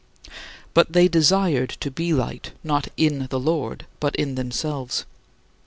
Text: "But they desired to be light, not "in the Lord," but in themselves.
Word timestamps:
"But 0.73 0.93
they 0.93 1.07
desired 1.07 1.69
to 1.81 1.91
be 1.91 2.11
light, 2.11 2.53
not 2.63 2.87
"in 2.97 3.27
the 3.29 3.39
Lord," 3.39 3.85
but 3.99 4.15
in 4.15 4.33
themselves. 4.33 5.05